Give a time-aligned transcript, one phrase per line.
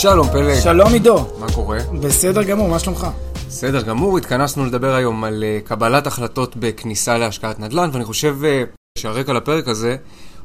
[0.00, 0.60] שלום פלג.
[0.62, 1.26] שלום עידו.
[1.38, 1.78] מה קורה?
[2.00, 3.06] בסדר גמור, מה שלומך?
[3.48, 8.98] בסדר גמור, התכנסנו לדבר היום על אה, קבלת החלטות בכניסה להשקעת נדל"ן, ואני חושב אה,
[8.98, 9.96] שהרקע לפרק הזה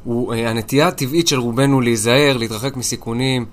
[0.04, 3.46] הוא uh, הנטייה הטבעית של רובנו להיזהר, להתרחק מסיכונים,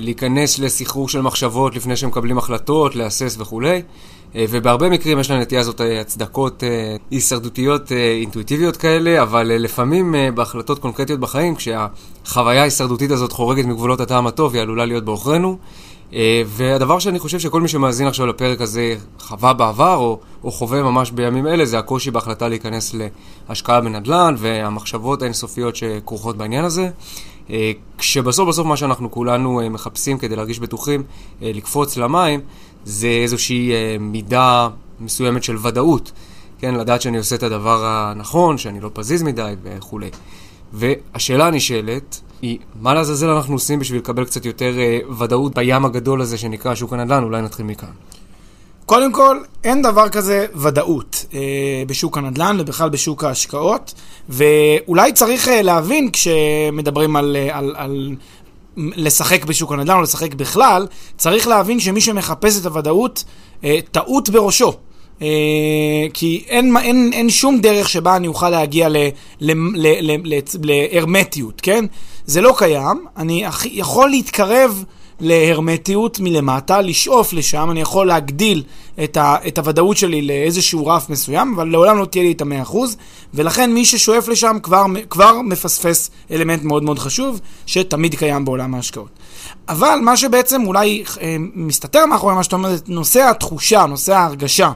[0.00, 3.82] להיכנס לסחרור של מחשבות לפני שמקבלים החלטות, להסס וכולי.
[4.32, 6.62] Uh, ובהרבה מקרים יש לנטייה הזאת uh, הצדקות
[7.10, 14.54] הישרדותיות אינטואיטיביות כאלה, אבל לפעמים בהחלטות קונקרטיות בחיים, כשהחוויה ההישרדותית הזאת חורגת מגבולות הטעם הטוב,
[14.54, 15.58] היא עלולה להיות בעוכרינו.
[16.46, 21.10] והדבר שאני חושב שכל מי שמאזין עכשיו לפרק הזה חווה בעבר, או, או חווה ממש
[21.10, 22.94] בימים אלה, זה הקושי בהחלטה להיכנס
[23.48, 26.90] להשקעה בנדל"ן, והמחשבות האינסופיות שכרוכות בעניין הזה.
[27.48, 27.50] Uh,
[27.98, 32.40] כשבסוף בסוף מה שאנחנו כולנו uh, מחפשים כדי להרגיש בטוחים, uh, לקפוץ למים,
[32.84, 34.68] זה איזושהי מידה
[35.00, 36.12] מסוימת של ודאות.
[36.58, 40.10] כן, לדעת שאני עושה את הדבר הנכון, שאני לא פזיז מדי וכולי.
[40.72, 44.74] והשאלה הנשאלת היא, מה לעזאזל אנחנו עושים בשביל לקבל קצת יותר
[45.18, 47.22] ודאות בים הגדול הזה שנקרא שוק הנדל"ן?
[47.22, 47.88] אולי נתחיל מכאן.
[48.88, 51.40] קודם כל, אין דבר כזה ודאות אה,
[51.86, 53.94] בשוק הנדל"ן ובכלל בשוק ההשקעות,
[54.28, 58.14] ואולי צריך אה, להבין כשמדברים על, אה, על, על
[58.76, 63.24] לשחק בשוק הנדל"ן או לשחק בכלל, צריך להבין שמי שמחפש את הוודאות,
[63.64, 64.72] אה, טעות בראשו.
[65.18, 65.22] Uh,
[66.14, 68.88] כי אין, אין, אין שום דרך שבה אני אוכל להגיע
[70.60, 71.84] להרמטיות, כן?
[72.26, 73.04] זה לא קיים.
[73.16, 74.84] אני יכול להתקרב
[75.20, 78.62] להרמטיות מלמטה, לשאוף לשם, אני יכול להגדיל
[79.04, 82.62] את, ה, את הוודאות שלי לאיזשהו רף מסוים, אבל לעולם לא תהיה לי את המאה
[82.62, 82.96] אחוז,
[83.34, 89.08] ולכן מי ששואף לשם כבר, כבר מפספס אלמנט מאוד מאוד חשוב, שתמיד קיים בעולם ההשקעות.
[89.68, 94.72] אבל מה שבעצם אולי אה, מסתתר מאחורי מה שאתה אומר, נושא התחושה, נושא ההרגשה.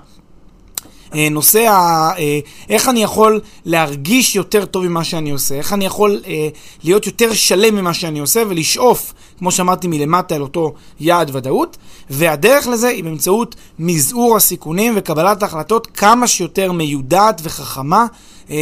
[1.15, 2.11] אה, נושא ה...
[2.19, 6.49] אה, איך אני יכול להרגיש יותר טוב ממה שאני עושה, איך אני יכול אה,
[6.85, 11.77] להיות יותר שלם ממה שאני עושה ולשאוף, כמו שאמרתי, מלמטה אל אותו יעד ודאות,
[12.11, 18.07] והדרך לזה היא באמצעות מזעור הסיכונים וקבלת החלטות כמה שיותר מיודעת וחכמה.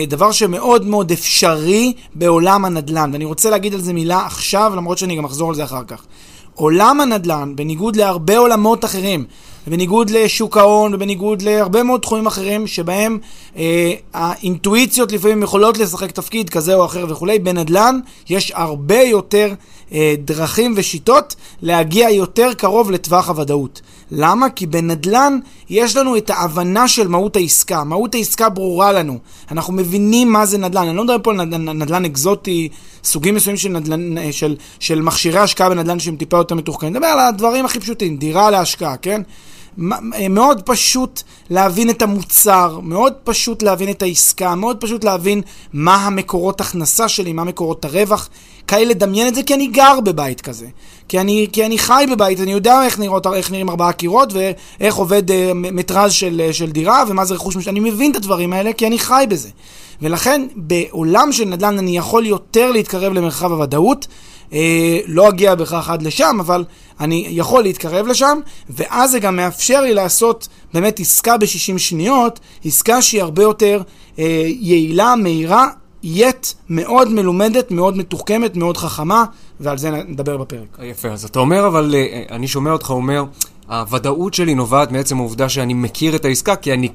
[0.07, 5.17] דבר שמאוד מאוד אפשרי בעולם הנדל"ן, ואני רוצה להגיד על זה מילה עכשיו, למרות שאני
[5.17, 6.03] גם אחזור על זה אחר כך.
[6.55, 9.25] עולם הנדל"ן, בניגוד להרבה עולמות אחרים,
[9.67, 13.19] ובניגוד לשוק ההון ובניגוד להרבה מאוד תחומים אחרים שבהם
[13.57, 19.55] אה, האינטואיציות לפעמים יכולות לשחק תפקיד כזה או אחר וכולי, בנדל"ן יש הרבה יותר
[19.93, 23.81] אה, דרכים ושיטות להגיע יותר קרוב לטווח הוודאות.
[24.11, 24.51] למה?
[24.51, 25.39] כי בנדל"ן
[25.71, 27.85] יש לנו את ההבנה של מהות העסקה.
[27.85, 29.19] מהות העסקה ברורה לנו.
[29.51, 30.89] אנחנו מבינים מה זה נדל"ן.
[30.89, 32.69] אני לא מדבר פה על נדל"ן, נדל"ן אקזוטי,
[33.05, 36.93] סוגים מסוימים של, נדל"ן, אה, של, של מכשירי השקעה בנדל"ן שהם טיפה יותר מתוחכמים.
[36.93, 39.23] אני מדבר על הדברים הכי פשוטים, דירה להשקעה, כן?
[40.15, 45.43] אה, מאוד פשוט להבין את המוצר, מאוד פשוט להבין את העסקה, מאוד פשוט להבין
[45.73, 48.29] מה המקורות הכנסה שלי, מה מקורות הרווח.
[48.67, 50.67] קל לדמיין את זה כי אני גר בבית כזה.
[51.09, 54.95] כי אני, כי אני חי בבית, אני יודע איך, נראות, איך נראים ארבעה קירות ואיך
[54.95, 57.71] עובד uh, מטראז' של, uh, של דירה ומה זה רכוש משנה.
[57.71, 59.49] אני מבין את הדברים האלה כי אני חי בזה.
[60.03, 64.07] ולכן בעולם של נדל"ן אני יכול יותר להתקרב למרחב הוודאות.
[64.53, 66.65] אה, לא אגיע בהכרח עד לשם, אבל
[67.01, 68.39] אני יכול להתקרב לשם,
[68.71, 73.83] ואז זה גם מאפשר לי לעשות באמת עסקה ב-60 שניות, עסקה שהיא הרבה יותר
[74.19, 75.67] אה, יעילה, מהירה,
[76.03, 79.25] יט מאוד מלומדת, מאוד מתוחכמת, מאוד חכמה,
[79.61, 80.79] ועל זה נדבר בפרק.
[80.83, 83.25] יפה, אז אתה אומר, אבל אה, אני שומע אותך אומר,
[83.71, 86.89] הוודאות שלי נובעת מעצם העובדה שאני מכיר את העסקה, כי אני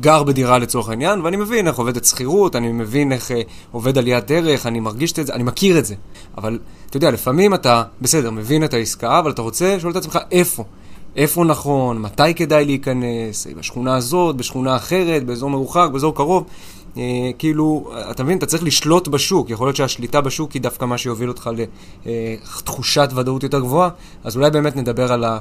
[0.00, 3.40] גר בדירה לצורך העניין, ואני מבין איך עובדת שכירות, אני מבין איך אה,
[3.72, 5.94] עובד עליית דרך, אני מרגיש את זה, אני מכיר את זה.
[6.38, 6.58] אבל
[6.90, 10.64] אתה יודע, לפעמים אתה, בסדר, מבין את העסקה, אבל אתה רוצה לשאול את עצמך איפה.
[11.16, 16.44] איפה נכון, מתי כדאי להיכנס, בשכונה הזאת, בשכונה אחרת, באזור מרוחק, באזור קרוב.
[16.96, 17.02] אה,
[17.38, 19.50] כאילו, אתה מבין, אתה צריך לשלוט בשוק.
[19.50, 21.50] יכול להיות שהשליטה בשוק היא דווקא מה שיוביל אותך
[22.06, 23.88] לתחושת ודאות יותר גבוהה.
[24.24, 25.38] אז אולי באמת נדבר על ה...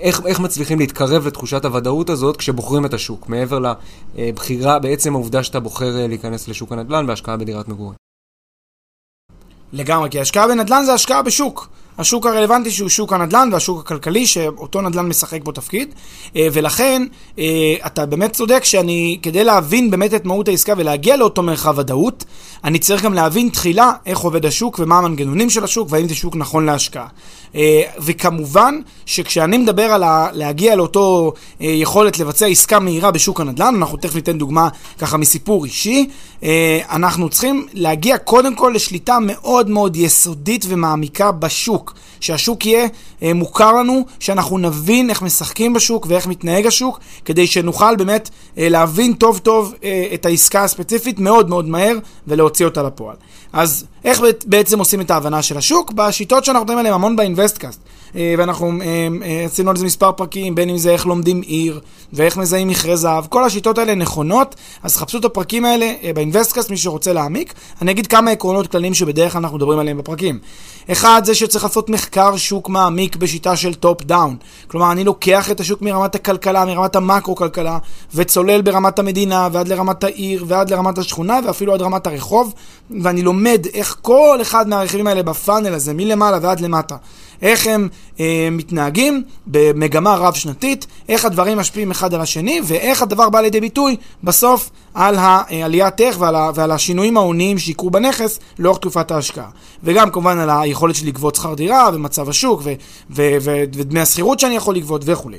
[0.00, 3.74] איך, איך מצליחים להתקרב לתחושת הוודאות הזאת כשבוחרים את השוק, מעבר
[4.14, 7.94] לבחירה, בעצם העובדה שאתה בוחר אה, להיכנס לשוק הנדל"ן והשקעה בדירת מגורים.
[9.72, 11.68] לגמרי, כי השקעה בנדל"ן זה השקעה בשוק.
[11.98, 15.94] השוק הרלוונטי שהוא שוק הנדל"ן והשוק הכלכלי, שאותו נדל"ן משחק בו תפקיד.
[16.36, 17.02] אה, ולכן,
[17.38, 22.24] אה, אתה באמת צודק שאני, כדי להבין באמת את מהות העסקה ולהגיע לאותו מרחב ודאות,
[22.64, 26.36] אני צריך גם להבין תחילה איך עובד השוק ומה המנגנונים של השוק והאם זה שוק
[26.36, 27.06] נכון להשקעה.
[27.54, 30.02] אה, וכמובן שכשאני מדבר על
[30.32, 34.68] להגיע לאותו יכולת לבצע עסקה מהירה בשוק הנדל"ן, אנחנו תכף ניתן דוגמה
[34.98, 36.08] ככה מסיפור אישי,
[36.90, 41.87] אנחנו צריכים להגיע קודם כל לשליטה מאוד מאוד יסודית ומעמיקה בשוק.
[42.20, 42.88] שהשוק יהיה
[43.22, 48.68] אה, מוכר לנו, שאנחנו נבין איך משחקים בשוק ואיך מתנהג השוק, כדי שנוכל באמת אה,
[48.68, 51.96] להבין טוב טוב אה, את העסקה הספציפית מאוד מאוד מהר
[52.26, 53.16] ולהוציא אותה לפועל.
[53.52, 55.92] אז איך בעצם עושים את ההבנה של השוק?
[55.92, 57.80] בשיטות שאנחנו מדברים עליהן המון באינבסטקאסט.
[58.16, 61.80] אה, ואנחנו אה, אה, עשינו על זה מספר פרקים, בין אם זה איך לומדים עיר,
[62.12, 66.70] ואיך מזהים מכרה זהב, כל השיטות האלה נכונות, אז חפשו את הפרקים האלה ב Investcast,
[66.70, 67.54] מי שרוצה להעמיק.
[67.82, 70.38] אני אגיד כמה עקרונות כלליים שבדרך כלל אנחנו מדברים עליהם בפרקים.
[70.92, 74.36] אחד, זה שצריך לעשות מחקר שוק מעמיק בשיטה של top down.
[74.68, 77.78] כלומר, אני לוקח את השוק מרמת הכלכלה, מרמת המקרו-כלכלה,
[78.14, 82.54] וצולל ברמת המדינה, ועד לרמת העיר, ועד לרמת השכונה, ואפילו עד רמת הרחוב,
[83.02, 86.96] ואני לומד איך כל אחד מהרכיבים האלה ב funnel הזה, מלמעלה ועד למטה,
[87.42, 87.88] איך הם
[88.20, 93.96] אה, מתנהגים במגמה רב-שנתית, איך הדברים משפיעים אחד על השני, ואיך הדבר בא לידי ביטוי
[94.24, 99.48] בסוף על העליית ערך ועל, ועל השינויים ההוניים שיקרו בנכס לאורך תקופת ההשקעה.
[99.84, 102.72] וגם כמובן על היכולת שלי לגבות שכר דירה, ומצב השוק, ו,
[103.10, 105.38] ו, ו, ודמי השכירות שאני יכול לגבות וכולי.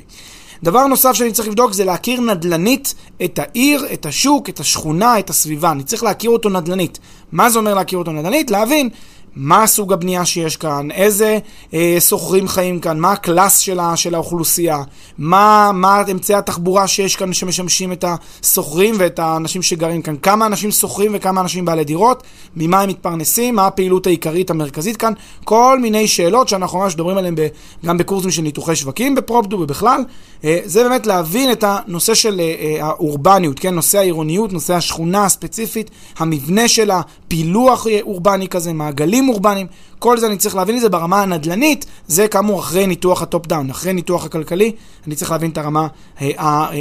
[0.62, 2.94] דבר נוסף שאני צריך לבדוק זה להכיר נדל"נית
[3.24, 5.70] את העיר, את השוק, את השכונה, את הסביבה.
[5.70, 6.98] אני צריך להכיר אותו נדל"נית.
[7.32, 8.50] מה זה אומר להכיר אותו נדל"נית?
[8.50, 8.88] להבין
[9.36, 11.38] מה סוג הבנייה שיש כאן, איזה
[11.74, 14.82] אה, שוכרים חיים כאן, מה הקלאס של, של האוכלוסייה,
[15.18, 20.70] מה, מה אמצעי התחבורה שיש כאן שמשמשים את השוכרים ואת האנשים שגרים כאן, כמה אנשים
[20.70, 22.22] שוכרים וכמה אנשים בעלי דירות,
[22.56, 25.12] ממה הם מתפרנסים, מה הפעילות העיקרית המרכזית כאן,
[25.44, 27.46] כל מיני שאלות שאנחנו ממש מדברים עליהן ב,
[27.86, 30.04] גם בקורסים של ניתוחי שווקים בפרופדו ובכלל,
[30.44, 35.24] אה, זה באמת להבין את הנושא של אה, אה, האורבניות, כן, נושא העירוניות, נושא השכונה
[35.24, 39.19] הספציפית, המבנה שלה, פילוח אה, אורבני כזה, מעגלים.
[39.20, 39.66] מבנים אורבניים,
[39.98, 43.46] כל זה אני צריך להבין את זה ברמה הנדל"נית, זה כאמור אחרי ניתוח ה top
[43.46, 44.72] down, אחרי ניתוח הכלכלי,
[45.06, 45.86] אני צריך להבין את הרמה
[46.20, 46.30] אה,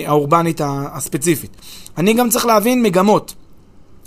[0.05, 1.57] האורבנית הספציפית.
[1.97, 3.33] אני גם צריך להבין מגמות.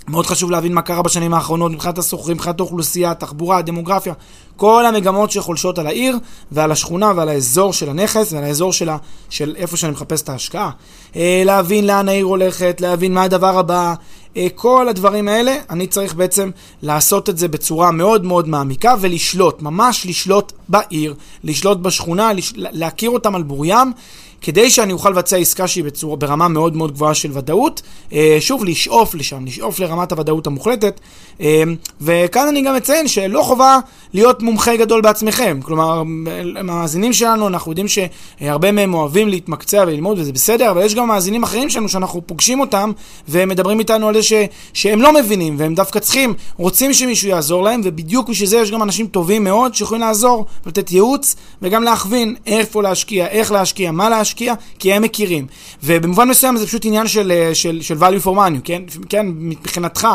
[0.07, 4.13] מאוד חשוב להבין מה קרה בשנים האחרונות מבחינת הסוחרים, מבחינת האוכלוסייה, תחבורה, דמוגרפיה,
[4.57, 6.17] כל המגמות שחולשות על העיר
[6.51, 8.97] ועל השכונה ועל האזור של הנכס ועל האזור שלה,
[9.29, 10.69] של איפה שאני מחפש את ההשקעה.
[11.15, 13.93] אה, להבין לאן העיר הולכת, להבין מה הדבר הבא,
[14.37, 16.49] אה, כל הדברים האלה, אני צריך בעצם
[16.81, 21.13] לעשות את זה בצורה מאוד מאוד מעמיקה ולשלוט, ממש לשלוט בעיר,
[21.43, 23.91] לשלוט בשכונה, להכיר אותם על בוריים.
[24.45, 27.81] כדי שאני אוכל לבצע עסקה שהיא בצורה, ברמה מאוד מאוד גבוהה של ודאות,
[28.13, 30.99] אה, שוב, לשאוף לשם, לשאוף לרמת הוודאות המוחלטת.
[32.01, 33.79] וכאן אני גם אציין שלא חובה
[34.13, 35.59] להיות מומחה גדול בעצמכם.
[35.63, 36.03] כלומר,
[36.55, 41.43] המאזינים שלנו, אנחנו יודעים שהרבה מהם אוהבים להתמקצע וללמוד, וזה בסדר, אבל יש גם מאזינים
[41.43, 42.91] אחרים שלנו שאנחנו פוגשים אותם,
[43.27, 44.33] והם מדברים איתנו על זה ש,
[44.73, 48.83] שהם לא מבינים, והם דווקא צריכים, רוצים שמישהו יעזור להם, ובדיוק בשביל זה יש גם
[48.83, 54.53] אנשים טובים מאוד שיכולים לעזור, לתת ייעוץ, וגם להכווין איפה להשקיע, איך להשקיע, מה להשקיע.
[54.79, 55.47] כי הם מכירים.
[55.83, 58.81] ובמובן מסוים זה פשוט עניין של, של, של value for money, כן?
[59.09, 60.07] כן, מבחינתך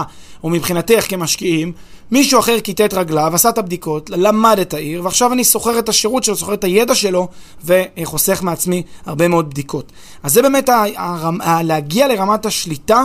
[0.44, 1.72] או מבחינתך כמשקיעים,
[2.10, 6.24] מישהו אחר כיתת רגליו, עשה את הבדיקות, למד את העיר, ועכשיו אני שוכר את השירות
[6.24, 7.28] שלו, שוכר את הידע שלו,
[7.64, 9.92] וחוסך מעצמי הרבה מאוד בדיקות.
[10.22, 13.04] אז זה באמת ה- ה- ה- להגיע לרמת השליטה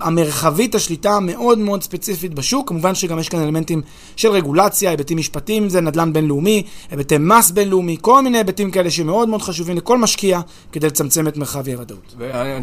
[0.00, 2.68] המרחבית, השליטה המאוד מאוד ספציפית בשוק.
[2.68, 3.82] כמובן שגם יש כאן אלמנטים
[4.16, 9.28] של רגולציה, היבטים משפטיים, זה נדל"ן בינלאומי, היבטי מס בינלאומי, כל מיני היבטים כאלה שמאוד
[9.28, 10.40] מאוד חשובים לכל משקיע
[10.72, 12.14] כדי לצמצם את מרחב אי הוודאות.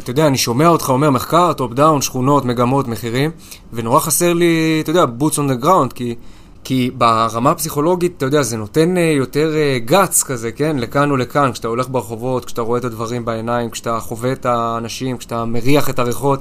[0.03, 3.31] אתה יודע, אני שומע אותך אומר מחקר, top down, שכונות, מגמות, מחירים,
[3.73, 6.15] ונורא חסר לי, אתה יודע, boots on the ground, כי...
[6.63, 9.53] כי ברמה הפסיכולוגית, אתה יודע, זה נותן uh, יותר
[9.85, 10.77] גאץ uh, כזה, כן?
[10.77, 15.45] לכאן ולכאן, כשאתה הולך ברחובות, כשאתה רואה את הדברים בעיניים, כשאתה חווה את האנשים, כשאתה
[15.45, 16.39] מריח את הריחות.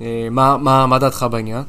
[0.00, 1.62] אה, מה, מה, מה דעתך בעניין?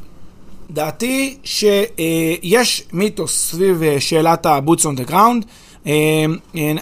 [0.72, 5.46] דעתי שיש מיתוס סביב אה, שאלת ה-boots on the ground.
[5.88, 6.26] אה,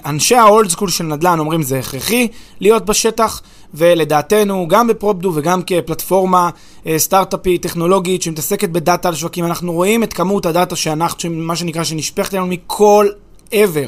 [0.05, 2.27] אנשי האולד סקול של נדל"ן אומרים זה הכרחי
[2.59, 3.41] להיות בשטח,
[3.73, 6.49] ולדעתנו, גם בפרופדו וגם כפלטפורמה
[6.97, 12.33] סטארט-אפית, טכנולוגית, שמתעסקת בדאטה על שווקים, אנחנו רואים את כמות הדאטה שאנחנו, מה שנקרא, שנשפכת
[12.33, 13.07] לנו מכל
[13.51, 13.85] עבר.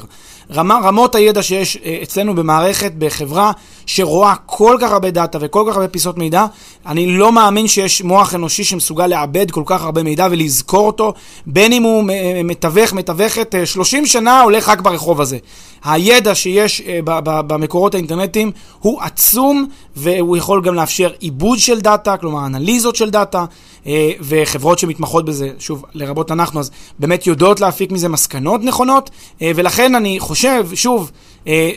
[0.53, 3.51] רמה, רמות הידע שיש אה, אצלנו במערכת, בחברה,
[3.85, 6.45] שרואה כל כך הרבה דאטה וכל כך הרבה פיסות מידע,
[6.85, 11.13] אני לא מאמין שיש מוח אנושי שמסוגל לעבד כל כך הרבה מידע ולזכור אותו,
[11.45, 15.37] בין אם הוא אה, מתווך, מתווכת, 30 שנה הולך רק ברחוב הזה.
[15.83, 16.81] הידע שיש
[17.25, 23.45] במקורות האינטרנטיים הוא עצום, והוא יכול גם לאפשר עיבוד של דאטה, כלומר אנליזות של דאטה.
[23.87, 29.09] אה, וחברות שמתמחות בזה, שוב, לרבות אנחנו, אז באמת יודעות להפיק מזה מסקנות נכונות,
[29.41, 30.42] אה, ולכן אני חושב,
[30.73, 31.11] שוב,
[31.47, 31.71] אה,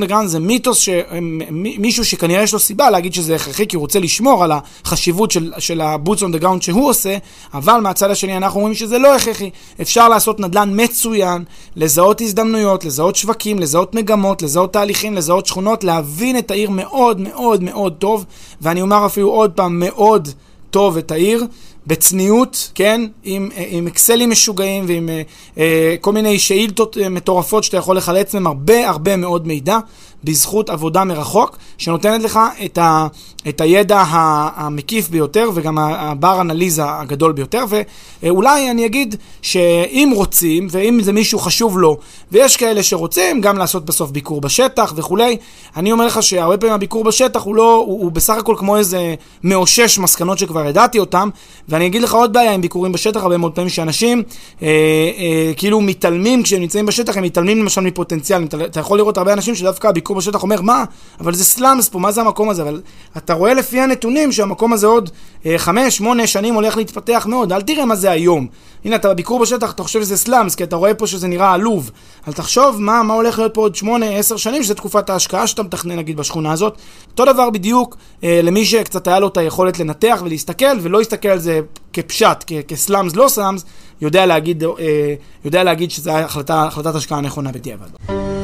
[0.00, 0.88] the ground זה מיתוס,
[1.78, 4.52] מישהו שכנראה יש לו סיבה להגיד שזה הכרחי, כי הוא רוצה לשמור על
[4.84, 7.16] החשיבות של, של ה boots on the ground שהוא עושה,
[7.54, 9.50] אבל מהצד השני אנחנו אומרים שזה לא הכרחי.
[9.80, 11.44] אפשר לעשות נדל"ן מצוין,
[11.76, 17.62] לזהות הזדמנויות, לזהות שווקים, לזהות מגמות, לזהות תהליכים, לזהות שכונות, להבין את העיר מאוד מאוד
[17.62, 18.24] מאוד טוב,
[18.60, 20.28] ואני אומר אפילו עוד פעם, מאוד...
[20.70, 21.44] טוב את העיר,
[21.88, 23.00] בצניעות, כן?
[23.24, 25.22] עם, עם אקסלים משוגעים ועם אה,
[25.58, 29.78] אה, כל מיני שאילתות אה, מטורפות שאתה יכול לחלץ מהם הרבה הרבה מאוד מידע.
[30.24, 33.06] בזכות עבודה מרחוק, שנותנת לך את, ה,
[33.48, 34.04] את הידע
[34.56, 37.64] המקיף ביותר וגם הבר אנליזה הגדול ביותר.
[38.22, 41.96] ואולי אני אגיד שאם רוצים, ואם זה מישהו חשוב לו,
[42.32, 45.36] ויש כאלה שרוצים גם לעשות בסוף ביקור בשטח וכולי,
[45.76, 49.14] אני אומר לך שהרבה פעמים הביקור בשטח הוא לא, הוא, הוא בסך הכל כמו איזה
[49.44, 51.28] מאושש מסקנות שכבר ידעתי אותם,
[51.68, 54.22] ואני אגיד לך עוד בעיה עם ביקורים בשטח, הרבה מאוד פעמים שאנשים
[54.62, 54.68] אה,
[55.18, 58.44] אה, כאילו מתעלמים כשהם נמצאים בשטח, הם מתעלמים למשל מפוטנציאל.
[58.44, 60.84] אתה, יכול לראות הרבה אנשים שדווקא הביקור בשטח אומר, מה?
[61.20, 62.62] אבל זה סלאמס פה, מה זה המקום הזה?
[62.62, 62.80] אבל
[63.16, 65.10] אתה רואה לפי הנתונים שהמקום הזה עוד
[65.46, 67.52] אה, חמש, שמונה שנים הולך להתפתח מאוד.
[67.52, 68.46] אל תראה מה זה היום.
[68.84, 71.90] הנה, אתה בביקור בשטח, אתה חושב שזה סלאמס, כי אתה רואה פה שזה נראה עלוב.
[72.26, 75.62] אבל תחשוב מה, מה הולך להיות פה עוד שמונה, עשר שנים, שזה תקופת ההשקעה שאתה
[75.62, 76.76] מתכנן, נגיד, בשכונה הזאת.
[77.10, 81.38] אותו דבר בדיוק אה, למי שקצת היה לו את היכולת לנתח ולהסתכל, ולא להסתכל על
[81.38, 81.60] זה
[81.92, 83.64] כפשט, כ- כסלאמס, לא סלאמס,
[84.00, 88.37] יודע להגיד, אה, יודע להגיד שזו החלטה, החלטת השקעה נכונה בדיעבד.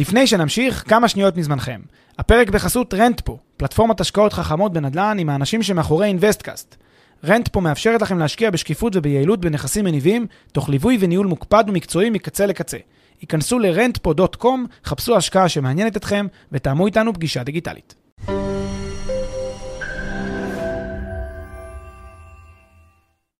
[0.00, 1.80] לפני שנמשיך, כמה שניות מזמנכם.
[2.18, 6.76] הפרק בחסות Rentpo, פלטפורמת השקעות חכמות בנדל"ן עם האנשים שמאחורי Investcast.
[7.24, 12.76] Rentpo מאפשרת לכם להשקיע בשקיפות וביעילות בנכסים מניבים, תוך ליווי וניהול מוקפד ומקצועי מקצה לקצה.
[13.20, 14.46] היכנסו ל-rentpo.com,
[14.84, 17.94] חפשו השקעה שמעניינת אתכם, ותאמו איתנו פגישה דיגיטלית.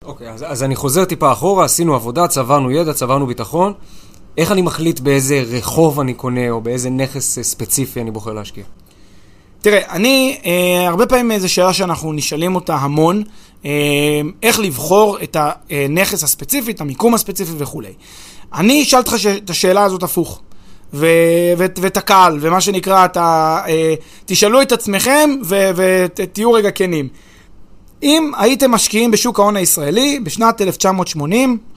[0.05, 3.73] אוקיי, okay, אז, אז אני חוזר טיפה אחורה, עשינו עבודה, צברנו ידע, צברנו ביטחון.
[4.41, 8.65] איך אני מחליט באיזה רחוב אני קונה, או באיזה נכס אה, ספציפי אני בוחר להשקיע?
[9.61, 13.23] תראה, אני, אה, הרבה פעמים זו שאלה שאנחנו נשאלים אותה המון,
[13.65, 13.71] אה,
[14.43, 15.37] איך לבחור את
[15.71, 17.93] הנכס הספציפי, את המיקום הספציפי וכולי.
[18.55, 20.41] אני אשאל אותך את השאלה הזאת הפוך.
[20.95, 21.07] ו-
[21.59, 23.95] ו- ואת הקהל, ומה שנקרא, אתה, אה,
[24.27, 25.31] תשאלו את עצמכם
[26.17, 27.09] ותהיו רגע כנים.
[28.03, 31.70] אם הייתם משקיעים בשוק ההון הישראלי בשנת 1980, אי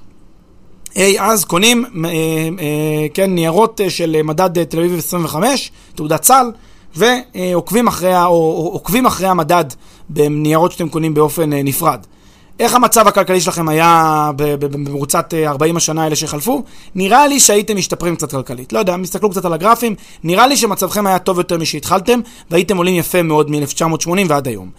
[1.19, 6.51] אז קונים, אה, אה, כן, ניירות אה, של מדד תל אביב 25, תעודת סל,
[6.95, 9.65] ועוקבים אחרי, או, עוקבים אחרי המדד
[10.09, 11.99] בניירות שאתם קונים באופן נפרד.
[12.59, 16.63] איך המצב הכלכלי שלכם היה במרוצת 40 השנה האלה שחלפו?
[16.95, 18.73] נראה לי שהייתם משתפרים קצת כלכלית.
[18.73, 22.19] לא יודע, תסתכלו קצת על הגרפים, נראה לי שמצבכם היה טוב יותר משהתחלתם,
[22.51, 24.69] והייתם עולים יפה מאוד מ-1980 ועד היום.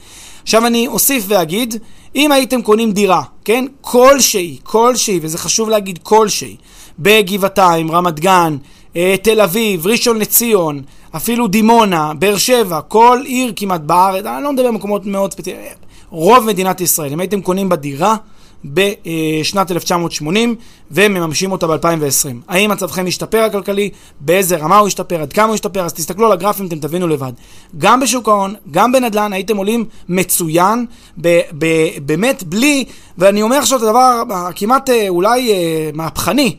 [0.44, 1.74] עכשיו אני אוסיף ואגיד,
[2.16, 3.64] אם הייתם קונים דירה, כן?
[3.80, 6.56] כלשהי, כלשהי, וזה חשוב להגיד כלשהי,
[6.98, 8.56] בגבעתיים, רמת גן,
[8.96, 10.82] אה, תל אביב, ראשון לציון,
[11.16, 15.64] אפילו דימונה, באר שבע, כל עיר כמעט בארץ, אני לא מדבר על מקומות מאוד ספציפיים,
[16.10, 18.16] רוב מדינת ישראל, אם הייתם קונים בה דירה,
[18.64, 20.54] בשנת 1980
[20.90, 22.34] ומממשים אותה ב-2020.
[22.48, 23.90] האם מצבכם השתפר הכלכלי?
[24.20, 25.22] באיזה רמה הוא השתפר?
[25.22, 25.84] עד כמה הוא השתפר?
[25.84, 27.32] אז תסתכלו על הגרפים, אתם תבינו לבד.
[27.78, 30.86] גם בשוק ההון, גם בנדל"ן, הייתם עולים מצוין,
[31.20, 32.84] ב- ב- באמת בלי,
[33.18, 34.22] ואני אומר עכשיו את הדבר
[34.54, 36.56] כמעט אה, אולי אה, מהפכני,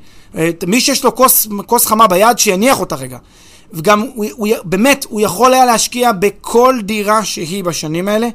[0.68, 3.18] מי שיש לו כוס, כוס חמה ביד, שיניח אותה רגע.
[3.74, 8.28] וגם, הוא, הוא, באמת, הוא יכול היה להשקיע בכל דירה שהיא בשנים האלה.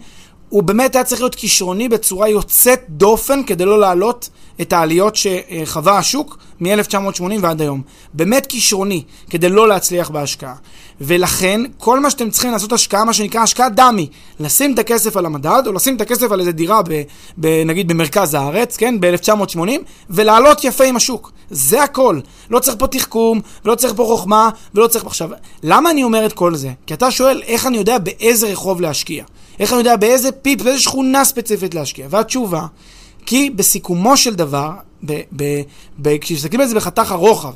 [0.51, 4.29] הוא באמת היה צריך להיות כישרוני בצורה יוצאת דופן כדי לא להעלות
[4.61, 7.83] את העליות שחווה השוק מ-1980 ועד היום.
[8.15, 10.55] באמת כישרוני כדי לא להצליח בהשקעה.
[11.01, 14.09] ולכן, כל מה שאתם צריכים לעשות השקעה, מה שנקרא השקעה דמי,
[14.41, 17.03] לשים את הכסף על המדד, או לשים את הכסף על איזה דירה, ב,
[17.39, 19.59] ב, נגיד במרכז הארץ, כן, ב-1980,
[20.11, 21.33] ולעלות יפה עם השוק.
[21.51, 22.21] זה הכל.
[22.51, 25.05] לא צריך פה תחכום, ולא צריך פה חוכמה, ולא צריך.
[25.05, 25.31] עכשיו,
[25.63, 26.71] למה אני אומר את כל זה?
[26.87, 29.25] כי אתה שואל איך אני יודע באיזה רחוב להשקיע.
[29.61, 32.07] איך אני יודע באיזה פיפ, באיזה שכונה ספציפית להשקיע?
[32.11, 32.67] והתשובה,
[33.31, 34.71] כי בסיכומו של דבר,
[36.21, 37.53] כשמסתכלים על זה בחתך הרוחב,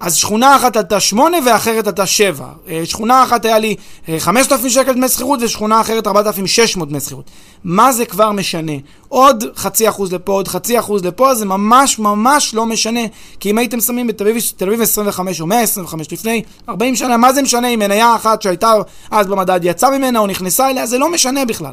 [0.00, 2.46] אז שכונה אחת עלתה 8 ואחרת עלתה 7.
[2.68, 3.76] אה, שכונה אחת היה לי
[4.08, 7.30] אה, 5,000 שקל דמי שכירות ושכונה אחרת 4,600 דמי שכירות.
[7.64, 8.72] מה זה כבר משנה?
[9.08, 13.00] עוד חצי אחוז לפה, עוד חצי אחוז לפה, זה ממש ממש לא משנה.
[13.40, 17.32] כי אם הייתם שמים בתל אביב, תל אביב 25 או 125 לפני 40 שנה, מה
[17.32, 18.72] זה משנה אם מניה אחת שהייתה
[19.10, 20.86] אז במדד יצאה ממנה או נכנסה אליה?
[20.86, 21.72] זה לא משנה בכלל.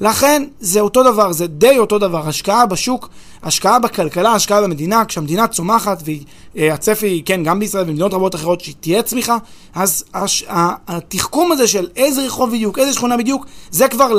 [0.00, 2.28] לכן זה אותו דבר, זה די אותו דבר.
[2.28, 3.08] השקעה בשוק,
[3.44, 6.02] השקעה בכלכלה, השקעה במדינה, כשהמדינה צומחת
[6.54, 9.36] והצפי, היא, כן, גם בישראל ובמדינות רבות אחרות, שתהיה צמיחה,
[9.74, 10.44] אז הש,
[10.88, 14.12] התחכום הזה של איזה רחוב בדיוק, איזה שכונה בדיוק, זה כבר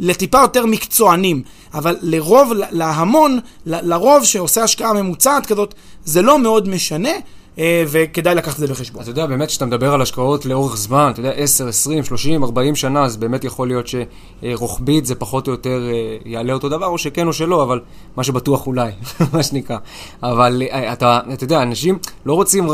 [0.00, 1.42] לטיפה יותר מקצוענים.
[1.74, 7.10] אבל לרוב, להמון, לרוב שעושה השקעה ממוצעת כזאת, זה לא מאוד משנה.
[7.58, 9.02] אה, וכדאי לקחת את זה בחשבון.
[9.02, 12.76] אתה יודע, באמת, כשאתה מדבר על השקעות לאורך זמן, אתה יודע, 10, 20, 30, 40
[12.76, 16.98] שנה, אז באמת יכול להיות שרוחבית זה פחות או יותר אה, יעלה אותו דבר, או
[16.98, 17.80] שכן או שלא, אבל
[18.16, 18.90] מה שבטוח אולי,
[19.32, 19.78] מה שנקרא.
[20.22, 22.66] אבל אה, אתה, אתה יודע, אנשים לא רוצים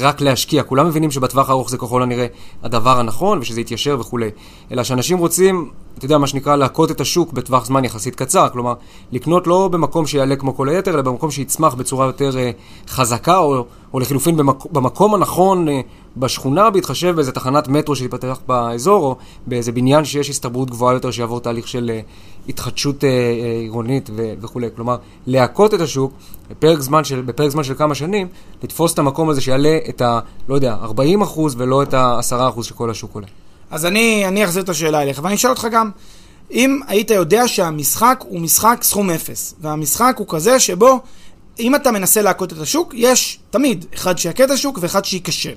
[0.00, 2.26] רק להשקיע, כולם מבינים שבטווח הארוך זה ככל הנראה
[2.62, 4.30] הדבר הנכון, ושזה יתיישר וכולי,
[4.72, 8.48] אלא שאנשים רוצים אתה יודע, מה שנקרא, להכות את השוק בטווח זמן יחסית קצר.
[8.48, 8.74] כלומר,
[9.12, 13.64] לקנות לא במקום שיעלה כמו כל היתר, אלא במקום שיצמח בצורה יותר uh, חזקה, או,
[13.94, 15.70] או לחילופין במק, במקום הנכון uh,
[16.16, 21.40] בשכונה, בהתחשב באיזה תחנת מטרו שתיפתח באזור, או באיזה בניין שיש הסתברות גבוהה יותר שיעבור
[21.40, 23.04] תהליך של uh, התחדשות uh, uh,
[23.60, 24.66] עירונית וכולי.
[24.76, 24.96] כלומר,
[25.26, 26.12] להכות את השוק
[26.50, 28.28] בפרק זמן, של, בפרק זמן של כמה שנים,
[28.62, 33.14] לתפוס את המקום הזה שיעלה את ה, לא יודע, 40% ולא את ה-10% שכל השוק
[33.14, 33.26] עולה.
[33.72, 35.90] אז אני, אני אחזיר את השאלה אליך, ואני אשאל אותך גם,
[36.50, 41.00] אם היית יודע שהמשחק הוא משחק סכום אפס, והמשחק הוא כזה שבו,
[41.60, 45.54] אם אתה מנסה להכות את השוק, יש תמיד אחד שיכה את השוק ואחד שייכשל.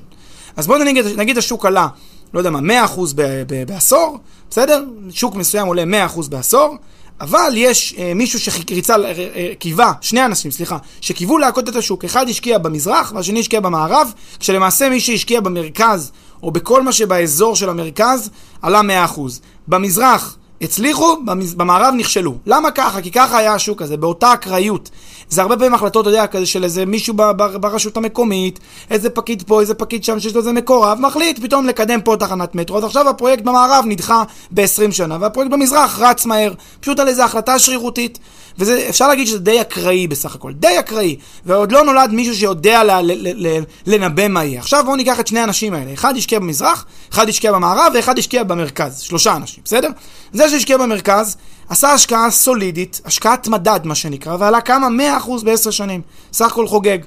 [0.55, 1.87] אז בואו נגיד, נגיד השוק עלה,
[2.33, 4.17] לא יודע מה, 100% ב- ב- בעשור,
[4.49, 4.83] בסדר?
[5.09, 6.75] שוק מסוים עולה 100% בעשור,
[7.21, 12.05] אבל יש אה, מישהו שריצה, אה, אה, קיווה, שני אנשים, סליחה, שקיוו להכות את השוק.
[12.05, 16.11] אחד השקיע במזרח והשני השקיע במערב, כשלמעשה מי שהשקיע במרכז
[16.43, 18.29] או בכל מה שבאזור של המרכז,
[18.61, 18.81] עלה
[19.15, 19.19] 100%.
[19.67, 21.15] במזרח הצליחו,
[21.57, 22.35] במערב נכשלו.
[22.45, 23.01] למה ככה?
[23.01, 24.89] כי ככה היה השוק הזה, באותה אקראיות.
[25.29, 27.13] זה הרבה פעמים החלטות, אתה יודע, כזה של איזה מישהו
[27.59, 32.01] ברשות המקומית, איזה פקיד פה, איזה פקיד שם, שיש לו איזה מקורב, מחליט פתאום לקדם
[32.01, 32.77] פה תחנת מטרו.
[32.77, 37.59] אז עכשיו הפרויקט במערב נדחה ב-20 שנה, והפרויקט במזרח רץ מהר, פשוט על איזה החלטה
[37.59, 38.19] שרירותית.
[38.57, 41.15] ואפשר להגיד שזה די אקראי בסך הכל, די אקראי.
[41.45, 44.59] ועוד לא נולד מישהו שיודע ל- ל- ל- לנבא מה יהיה.
[44.59, 48.43] עכשיו בואו ניקח את שני האנשים האלה, אחד השקיע במזרח, אחד השקיע במערב ואחד השקיע
[48.43, 48.99] במרכז.
[48.99, 49.89] שלושה אנשים, בסדר?
[50.33, 51.37] זה שהשקיע במרכז,
[51.69, 54.87] עשה השקעה סולידית, השקעת מדד מה שנקרא, ועלה כמה?
[55.27, 56.01] 100% בעשר שנים.
[56.33, 56.97] סך הכל חוגג.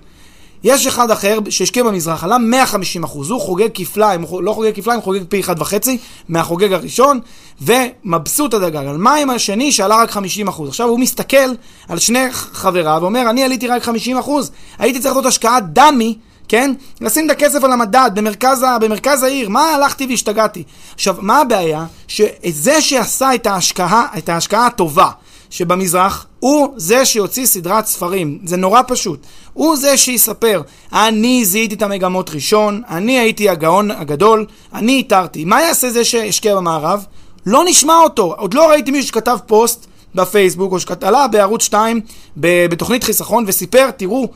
[0.65, 5.01] יש אחד אחר שהשקיע במזרח, עלה 150 אחוז, הוא חוגג כפליים, הוא לא חוגג כפליים,
[5.01, 7.21] חוגג פי אחד וחצי מהחוגג הראשון,
[7.61, 8.79] ומבסוט הדגל.
[8.79, 10.69] על מה עם השני שעלה רק 50 אחוז?
[10.69, 11.53] עכשיו הוא מסתכל
[11.89, 16.19] על שני חבריו ואומר, אני עליתי רק 50 אחוז, הייתי צריך לעשות השקעה דמי,
[16.49, 16.75] כן?
[17.01, 20.63] לשים את הכסף על המדד במרכז, במרכז העיר, מה הלכתי והשתגעתי?
[20.95, 21.85] עכשיו, מה הבעיה?
[22.09, 25.11] שזה שעשה את ההשקעה, את ההשקעה הטובה,
[25.51, 28.39] שבמזרח, הוא זה שיוציא סדרת ספרים.
[28.45, 29.27] זה נורא פשוט.
[29.53, 35.45] הוא זה שיספר, אני זיהיתי את המגמות ראשון, אני הייתי הגאון הגדול, אני איתרתי.
[35.45, 37.05] מה יעשה זה שהשקיע במערב?
[37.47, 38.35] לא נשמע אותו.
[38.39, 42.01] עוד לא ראיתי מישהו שכתב פוסט בפייסבוק, או שעלה בערוץ 2
[42.37, 44.29] בתוכנית חיסכון וסיפר, תראו,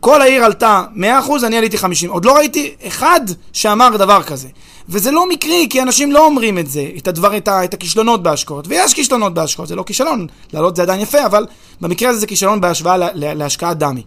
[0.00, 1.00] כל העיר עלתה 100%,
[1.44, 2.10] אני עליתי 50.
[2.10, 3.20] עוד לא ראיתי אחד
[3.52, 4.48] שאמר דבר כזה.
[4.88, 8.22] וזה לא מקרי, כי אנשים לא אומרים את זה, את, הדבר, את, ה, את הכישלונות
[8.22, 8.68] בהשקעות.
[8.68, 11.46] ויש כישלונות בהשקעות, זה לא כישלון, לעלות זה עדיין יפה, אבל
[11.80, 14.02] במקרה הזה זה כישלון בהשוואה לה, לה, להשקעת דמי.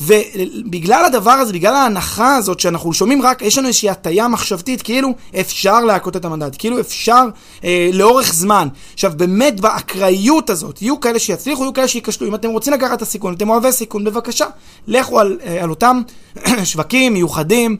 [0.00, 5.14] ובגלל הדבר הזה, בגלל ההנחה הזאת שאנחנו שומעים רק, יש לנו איזושהי הטיה מחשבתית, כאילו
[5.40, 7.24] אפשר להכות את המדד, כאילו אפשר
[7.64, 8.68] אה, לאורך זמן.
[8.94, 12.28] עכשיו, באמת באקראיות הזאת, יהיו כאלה שיצליחו, יהיו כאלה שייכשלו.
[12.28, 14.46] אם אתם רוצים לקחת את הסיכון, אתם אוהבי סיכון, בבקשה,
[14.86, 16.02] לכו על, אה, על אותם
[16.64, 17.76] שווקים מיוחדים.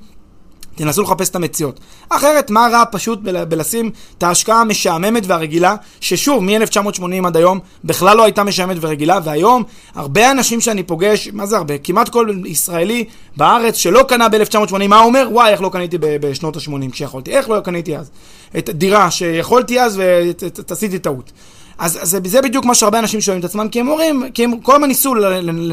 [0.76, 1.80] תנסו לחפש את המציאות.
[2.08, 8.16] אחרת, מה רע פשוט בל, בלשים את ההשקעה המשעממת והרגילה, ששוב, מ-1980 עד היום, בכלל
[8.16, 9.62] לא הייתה משעממת ורגילה, והיום,
[9.94, 11.78] הרבה אנשים שאני פוגש, מה זה הרבה?
[11.78, 13.04] כמעט כל ישראלי
[13.36, 15.28] בארץ שלא קנה ב-1980, מה הוא אומר?
[15.32, 17.30] וואי, איך לא קניתי בשנות ה-80 כשיכולתי?
[17.30, 18.10] איך לא קניתי אז?
[18.58, 20.00] את דירה שיכולתי אז
[20.68, 21.32] ועשיתי טעות.
[21.78, 24.60] אז, אז זה בדיוק מה שהרבה אנשים שואלים את עצמם, כי הם אומרים, כי הם
[24.60, 25.14] כל הזמן ניסו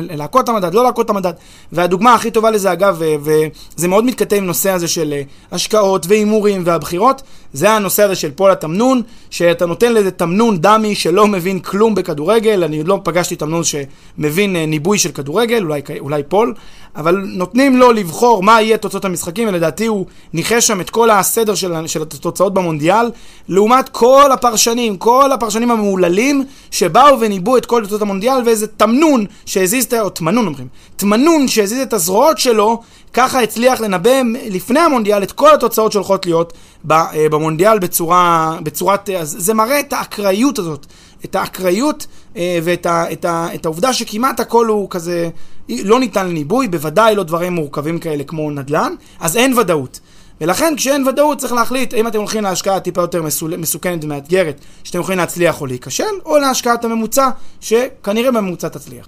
[0.09, 1.33] להכות את המדד, לא להכות את המדד.
[1.71, 6.61] והדוגמה הכי טובה לזה, אגב, וזה מאוד מתכתב עם נושא הזה של אה, השקעות והימורים
[6.65, 7.21] והבחירות,
[7.53, 12.63] זה הנושא הזה של פול התמנון, שאתה נותן לזה תמנון דמי שלא מבין כלום בכדורגל,
[12.63, 16.53] אני עוד לא פגשתי תמנון שמבין אה, ניבוי של כדורגל, אולי, אולי פול,
[16.95, 21.55] אבל נותנים לו לבחור מה יהיה תוצאות המשחקים, ולדעתי הוא ניחש שם את כל הסדר
[21.55, 23.11] של, של התוצאות במונדיאל,
[23.49, 29.85] לעומת כל הפרשנים, כל הפרשנים המהוללים, שבאו וניבאו את כל תוצאות המונדיאל, ואיזה תמנון שהזיז
[29.85, 30.01] את ה...
[30.01, 32.81] או תמנון אומרים, תמנון שהזיז את הזרועות שלו,
[33.13, 36.53] ככה הצליח לנבא לפני המונדיאל את כל התוצאות שהולכות להיות
[36.91, 39.09] אה, במונדיאל בצורה, בצורת...
[39.23, 40.85] זה מראה את האקראיות הזאת,
[41.25, 45.29] את האקראיות אה, ואת ה, את ה, את העובדה שכמעט הכל הוא כזה
[45.69, 49.99] לא ניתן לניבוי, בוודאי לא דברים מורכבים כאלה כמו נדל"ן, אז אין ודאות.
[50.41, 53.23] ולכן כשאין ודאות צריך להחליט האם אתם הולכים להשקעה טיפה יותר
[53.57, 57.29] מסוכנת ומאתגרת, שאתם יכולים להצליח או להיכשל, או להשקעת הממוצע,
[57.61, 59.07] שכנראה בממוצע תצליח.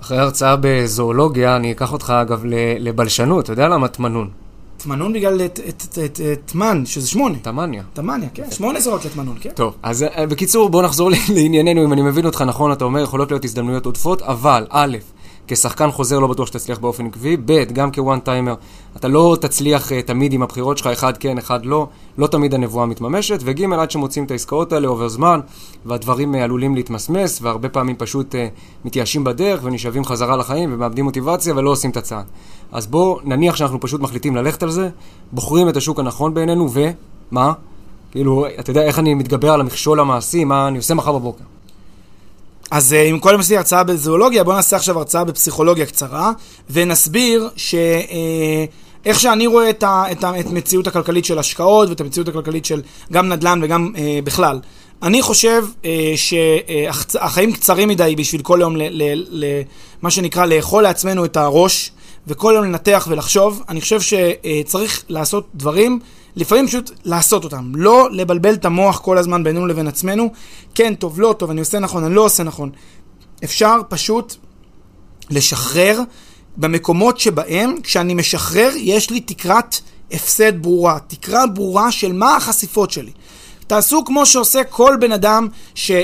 [0.00, 2.42] אחרי הרצאה בזואולוגיה, אני אקח אותך אגב
[2.78, 4.30] לבלשנות, אתה יודע למה תמנון?
[4.76, 5.40] תמנון בגלל
[6.46, 7.38] תמן, שזה שמונה.
[7.42, 7.82] תמניה.
[7.92, 8.50] תמניה, כן.
[8.50, 9.50] שמונה זרות לתמנון, כן.
[9.54, 13.30] טוב, אז אה, בקיצור, בוא נחזור לענייננו, אם אני מבין אותך נכון, אתה אומר, יכולות
[13.30, 14.96] להיות הזדמנויות עודפות, אבל, א',
[15.48, 18.54] כשחקן חוזר לא בטוח שתצליח באופן עקבי, ב', גם כוואן טיימר,
[18.96, 21.86] אתה לא תצליח uh, תמיד עם הבחירות שלך, אחד כן, אחד לא,
[22.18, 25.40] לא תמיד הנבואה מתממשת, וג', עד שמוצאים את העסקאות האלה עובר זמן,
[25.86, 28.38] והדברים uh, עלולים להתמסמס, והרבה פעמים פשוט uh,
[28.84, 32.24] מתייאשים בדרך ונשאבים חזרה לחיים ומאבדים מוטיבציה ולא עושים את הצעד.
[32.72, 34.88] אז בוא נניח שאנחנו פשוט מחליטים ללכת על זה,
[35.32, 37.52] בוחרים את השוק הנכון בעינינו, ומה?
[38.10, 41.44] כאילו, אתה יודע איך אני מתגבר על המכשול המעשי, מה אני עושה מחר בבוקר.
[42.70, 46.32] אז אם אה, קודם עשיתי הרצאה בזואולוגיה, בואו נעשה עכשיו הרצאה בפסיכולוגיה קצרה,
[46.70, 47.74] ונסביר ש...
[47.74, 48.64] אה,
[49.04, 52.64] איך שאני רואה את, ה, את, ה, את המציאות הכלכלית של השקעות ואת המציאות הכלכלית
[52.64, 54.60] של גם נדל"ן וגם אה, בכלל.
[55.02, 59.62] אני חושב אה, שהחיים קצרים מדי בשביל כל יום, ל, ל, ל,
[60.02, 61.92] מה שנקרא, לאכול לעצמנו את הראש,
[62.26, 63.62] וכל יום לנתח ולחשוב.
[63.68, 66.00] אני חושב שצריך לעשות דברים
[66.38, 70.32] לפעמים פשוט לעשות אותם, לא לבלבל את המוח כל הזמן בינינו לבין עצמנו,
[70.74, 72.70] כן, טוב, לא טוב, אני עושה נכון, אני לא עושה נכון.
[73.44, 74.34] אפשר פשוט
[75.30, 76.00] לשחרר
[76.56, 79.80] במקומות שבהם, כשאני משחרר, יש לי תקרת
[80.12, 83.12] הפסד ברורה, תקרה ברורה של מה החשיפות שלי.
[83.66, 85.94] תעשו כמו שעושה כל בן אדם שכן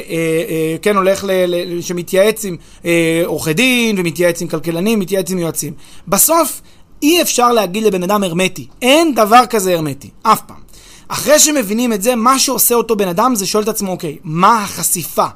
[0.86, 5.38] אה, אה, הולך, ל, ל, שמתייעץ עם אה, עורכי דין ומתייעץ עם כלכלנים, מתייעץ עם
[5.38, 5.72] יועצים.
[6.08, 6.60] בסוף
[7.02, 8.66] אי אפשר להגיד לבן אדם הרמטי.
[8.82, 10.10] אין דבר כזה הרמטי.
[10.22, 10.64] אף פעם.
[11.08, 14.62] אחרי שמבינים את זה, מה שעושה אותו בן אדם זה שואל את עצמו, אוקיי, מה
[14.62, 15.26] החשיפה?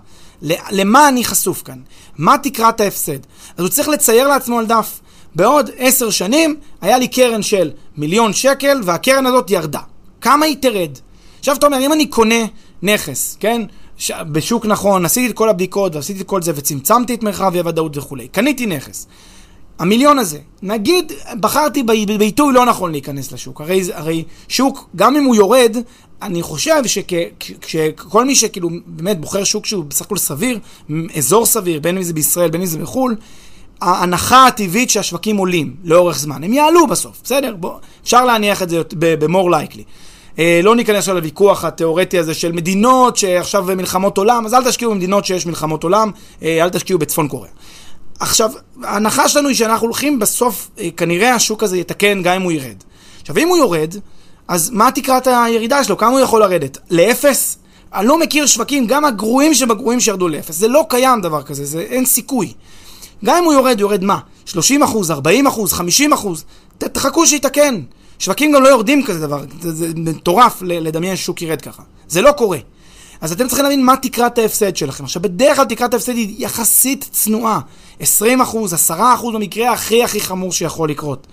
[0.70, 1.78] למה אני חשוף כאן?
[2.18, 3.18] מה תקרת ההפסד?
[3.56, 5.00] אז הוא צריך לצייר לעצמו על דף.
[5.34, 9.80] בעוד עשר שנים היה לי קרן של מיליון שקל והקרן הזאת ירדה.
[10.20, 10.90] כמה היא תרד?
[11.38, 12.44] עכשיו אתה אומר, אם אני קונה
[12.82, 13.62] נכס, כן?
[13.96, 14.10] ש...
[14.32, 18.28] בשוק נכון, עשיתי את כל הבדיקות ועשיתי את כל זה וצמצמתי את מרחב הוודאות וכולי.
[18.28, 19.06] קניתי נכס.
[19.78, 21.82] המיליון הזה, נגיד בחרתי
[22.18, 25.76] בעיתוי לא נכון להיכנס לשוק, הרי, הרי שוק, גם אם הוא יורד,
[26.22, 30.58] אני חושב שכל מי שכאילו באמת בוחר שוק שהוא בסך הכל סביר,
[31.16, 33.16] אזור סביר, בין אם זה בישראל, בין אם זה בחו"ל,
[33.80, 37.54] ההנחה הטבעית שהשווקים עולים לאורך זמן, הם יעלו בסוף, בסדר?
[37.56, 39.82] בוא, אפשר להניח את זה ב-more likely.
[40.38, 44.90] אה, לא ניכנס עכשיו לוויכוח התיאורטי הזה של מדינות שעכשיו מלחמות עולם, אז אל תשקיעו
[44.90, 46.10] במדינות שיש מלחמות עולם,
[46.42, 47.52] אה, אל תשקיעו בצפון קוריאה.
[48.20, 48.50] עכשיו,
[48.82, 52.76] ההנחה שלנו היא שאנחנו הולכים בסוף, אה, כנראה השוק הזה יתקן גם אם הוא ירד.
[53.20, 53.94] עכשיו, אם הוא יורד,
[54.48, 55.96] אז מה תקרת הירידה שלו?
[55.96, 56.78] כמה הוא יכול לרדת?
[56.90, 57.58] לאפס?
[57.94, 60.54] אני לא מכיר שווקים, גם הגרועים שבגרועים שירדו לאפס.
[60.54, 62.52] זה לא קיים דבר כזה, זה אין סיכוי.
[63.24, 64.18] גם אם הוא יורד, יורד מה?
[64.44, 66.44] 30 אחוז, 40 אחוז, 50 אחוז?
[66.78, 67.80] תחכו שיתקן.
[68.18, 71.82] שווקים גם לא יורדים כזה דבר, זה, זה מטורף לדמיין ששוק ירד ככה.
[72.08, 72.58] זה לא קורה.
[73.20, 75.04] אז אתם צריכים להבין מה תקרת ההפסד שלכם.
[75.04, 77.60] עכשיו, בדרך כלל תקרת ההפסד היא יחסית צנועה.
[78.00, 81.26] 20 אחוז, 10 אחוז במקרה הכי הכי חמור שיכול לקרות.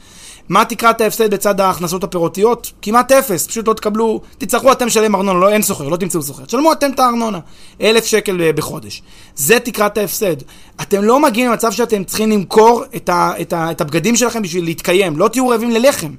[0.50, 2.72] מה תקרת ההפסד בצד ההכנסות הפירותיות?
[2.82, 6.46] כמעט אפס, פשוט לא תקבלו, תצטרכו אתם לשלם ארנונה, לא, אין סוחר, לא תמצאו סוחר.
[6.46, 7.40] תשלמו אתם את הארנונה,
[7.82, 9.02] אלף שקל אה, בחודש.
[9.36, 10.36] זה תקרת ההפסד.
[10.82, 14.64] אתם לא מגיעים למצב שאתם צריכים למכור את, ה, את, ה, את הבגדים שלכם בשביל
[14.64, 16.12] להתקיים, לא תהיו רעבים ללחם.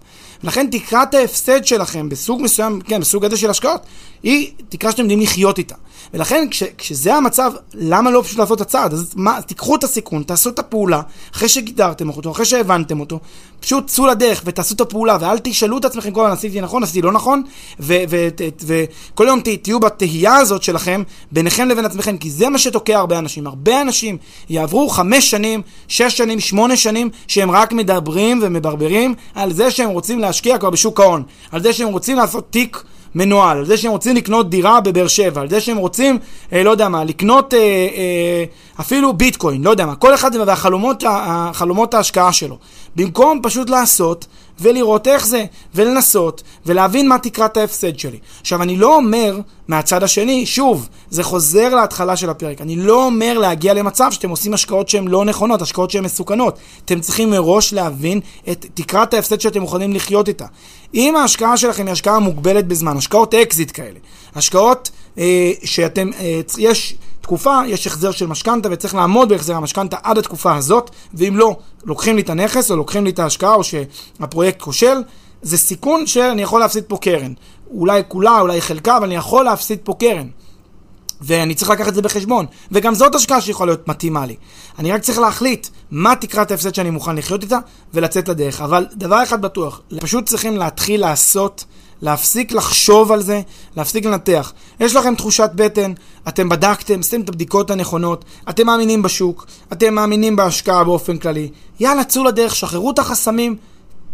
[0.47, 3.81] לכן תקרת ההפסד שלכם בסוג מסוים, כן, בסוג הזה של השקעות,
[4.23, 5.75] היא תקרה שאתם יודעים לחיות איתה.
[6.15, 8.93] ולכן כש, כשזה המצב, למה לא פשוט לעשות את הצעד?
[8.93, 11.01] אז מה, תיקחו את הסיכון, תעשו את הפעולה,
[11.35, 13.21] אחרי שגידרתם אותו, אחרי שהבנתם אותו,
[13.61, 17.03] פשוט צאו לדרך ותעשו את הפעולה, ואל תשאלו את עצמכם כל הזמן, עשיתי נכון, עשיתי
[17.03, 17.43] לא נכון,
[17.81, 23.47] וכל יום תהיו בתהייה הזאת שלכם, ביניכם לבין עצמכם, כי זה מה שתוקע הרבה אנשים.
[23.47, 29.71] הרבה אנשים יעברו חמש שנים, שש שנים, שמונה שנים, שהם רק מדברים ומברברים על זה
[29.71, 31.22] שהם רוצים להשקיע כבר בשוק ההון,
[31.53, 32.83] על זה שהם רוצים לעשות תיק
[33.14, 36.18] מנוהל, על זה שהם רוצים לקנות דירה בבאר שבע, על זה שהם רוצים,
[36.53, 38.44] אה, לא יודע מה, לקנות אה, אה,
[38.81, 42.59] אפילו ביטקוין, לא יודע מה, כל אחד והחלומות החלומות ההשקעה שלו.
[42.96, 44.27] במקום פשוט לעשות
[44.61, 48.19] ולראות איך זה, ולנסות, ולהבין מה תקרת ההפסד שלי.
[48.40, 53.38] עכשיו, אני לא אומר מהצד השני, שוב, זה חוזר להתחלה של הפרק, אני לא אומר
[53.38, 56.59] להגיע למצב שאתם עושים השקעות שהן לא נכונות, השקעות שהן מסוכנות.
[56.85, 60.47] אתם צריכים מראש להבין את תקרת ההפסד שאתם מוכנים לחיות איתה.
[60.95, 63.99] אם ההשקעה שלכם היא השקעה מוגבלת בזמן, השקעות אקזיט כאלה,
[64.35, 70.19] השקעות אה, שאתם, אה, יש תקופה, יש החזר של משכנתה וצריך לעמוד בהחזר המשכנתה עד
[70.19, 74.61] התקופה הזאת, ואם לא, לוקחים לי את הנכס או לוקחים לי את ההשקעה או שהפרויקט
[74.61, 75.03] כושל,
[75.43, 77.33] זה סיכון שאני יכול להפסיד פה קרן.
[77.71, 80.27] אולי כולה, אולי חלקה, אבל אני יכול להפסיד פה קרן.
[81.21, 82.47] ואני צריך לקחת את זה בחשבון.
[82.73, 84.37] וגם זאת השקעה שיכולה להיות מתאימה לי.
[84.79, 87.59] אני רק צריך להחליט מה תקרת ההפסד שאני מוכן לחיות איתה
[87.95, 88.61] ולצאת לדרך.
[88.61, 91.65] אבל דבר אחד בטוח, פשוט צריכים להתחיל לעשות,
[92.03, 93.41] להפסיק לחשוב על זה,
[93.77, 94.53] להפסיק לנתח.
[94.81, 95.93] יש לכם תחושת בטן,
[96.29, 101.51] אתם בדקתם, עשיתם את הבדיקות הנכונות, אתם מאמינים בשוק, אתם מאמינים בהשקעה באופן כללי.
[101.81, 103.57] יאללה, צאו לדרך, שחררו את החסמים.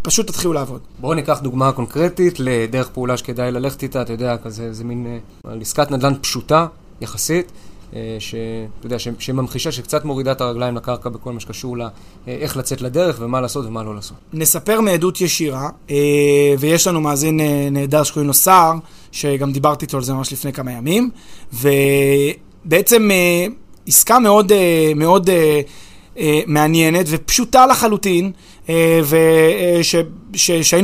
[0.03, 0.81] פשוט תתחילו לעבוד.
[1.01, 5.07] בואו ניקח דוגמה קונקרטית לדרך פעולה שכדאי ללכת איתה, אתה יודע, כזה, זה מין
[5.47, 6.67] אה, עסקת נדל"ן פשוטה
[7.01, 7.53] יחסית,
[7.97, 11.77] אה, שאתה יודע, שממחישה שקצת מורידה את הרגליים לקרקע בכל מה שקשור
[12.27, 14.17] לאיך לצאת לדרך ומה לעשות ומה לא לעשות.
[14.33, 15.97] נספר מעדות ישירה, אה,
[16.59, 18.75] ויש לנו מאזין נהדר שקוראים לו סער,
[19.13, 21.11] שגם דיברתי איתו על זה ממש לפני כמה ימים,
[21.53, 23.09] ובעצם
[23.87, 24.53] עסקה מאוד,
[24.97, 25.31] מאוד
[26.47, 28.33] מעניינת ופשוטה לחלוטין.
[28.69, 29.83] אה, אה,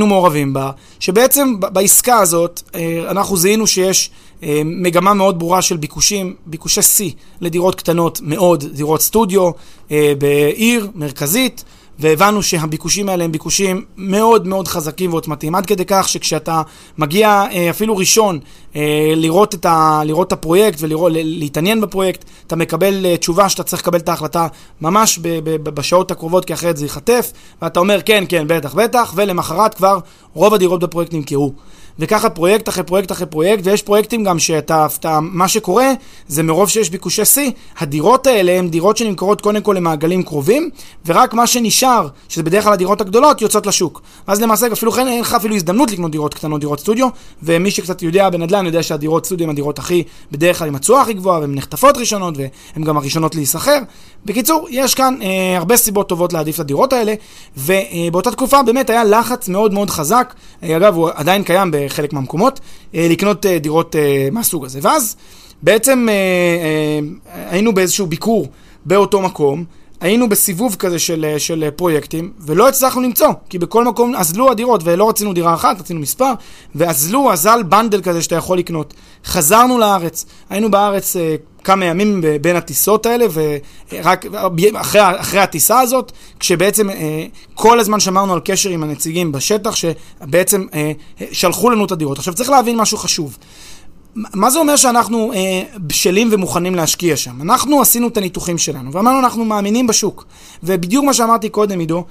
[0.06, 4.10] מעורבים בה, שבעצם בעסקה הזאת אה, אנחנו זיהינו שיש
[4.64, 7.10] מגמה מאוד ברורה של ביקושים, ביקושי שיא
[7.40, 9.50] לדירות קטנות מאוד, דירות סטודיו
[10.18, 11.64] בעיר מרכזית.
[11.98, 16.62] והבנו שהביקושים האלה הם ביקושים מאוד מאוד חזקים ועוצמתיים, עד כדי כך שכשאתה
[16.98, 18.38] מגיע אה, אפילו ראשון
[18.76, 23.82] אה, לראות את, ה, לראות את הפרויקט ולהתעניין בפרויקט, אתה מקבל אה, תשובה שאתה צריך
[23.82, 24.46] לקבל את ההחלטה
[24.80, 27.32] ממש ב, ב, בשעות הקרובות, כי אחרת זה ייחטף,
[27.62, 29.98] ואתה אומר כן, כן, בטח, בטח, ולמחרת כבר
[30.34, 31.52] רוב הדירות בפרויקט נמכרו.
[31.98, 35.92] וככה פרויקט אחרי פרויקט אחרי פרויקט, ויש פרויקטים גם שאתה, אתה, מה שקורה
[36.28, 40.70] זה מרוב שיש ביקושי שיא, הדירות האלה הן דירות שנמכרות קודם כל למעגלים קרובים,
[41.06, 44.02] ורק מה שנשאר, שזה בדרך כלל הדירות הגדולות, יוצאות לשוק.
[44.26, 47.08] אז למעשה אפילו כן אין לך אפילו הזדמנות לקנות דירות קטנות, דירות סטודיו,
[47.42, 51.12] ומי שקצת יודע בנדל"ן יודע שהדירות סטודיו הן הדירות הכי, בדרך כלל עם התשואה הכי
[51.12, 53.78] גבוהה, והן נחטפות ראשונות, והן גם הראשונות להיסחר.
[54.28, 57.14] בקיצור, יש כאן אה, הרבה סיבות טובות להעדיף את הדירות האלה,
[57.56, 62.60] ובאותה תקופה באמת היה לחץ מאוד מאוד חזק, אה, אגב, הוא עדיין קיים בחלק מהמקומות,
[62.94, 64.78] אה, לקנות אה, דירות אה, מהסוג הזה.
[64.82, 65.16] ואז
[65.62, 66.08] בעצם
[67.50, 68.48] היינו באיזשהו ביקור
[68.84, 69.64] באותו מקום,
[70.00, 75.08] היינו בסיבוב כזה של, של פרויקטים, ולא הצלחנו למצוא, כי בכל מקום אזלו הדירות, ולא
[75.08, 76.32] רצינו דירה אחת, רצינו מספר,
[76.74, 78.94] ואזלו, אזל בנדל כזה שאתה יכול לקנות.
[79.24, 83.26] חזרנו לארץ, היינו בארץ אה, כמה ימים בין הטיסות האלה,
[83.92, 84.26] ורק
[84.74, 90.66] אחרי, אחרי הטיסה הזאת, כשבעצם אה, כל הזמן שמרנו על קשר עם הנציגים בשטח, שבעצם
[90.74, 90.92] אה,
[91.32, 92.18] שלחו לנו את הדירות.
[92.18, 93.38] עכשיו צריך להבין משהו חשוב.
[94.14, 97.42] מה זה אומר שאנחנו אה, בשלים ומוכנים להשקיע שם?
[97.42, 100.24] אנחנו עשינו את הניתוחים שלנו, ואמרנו אנחנו מאמינים בשוק.
[100.62, 102.04] ובדיוק מה שאמרתי קודם, עידו,